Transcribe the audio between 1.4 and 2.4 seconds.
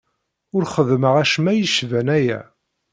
yecban aya.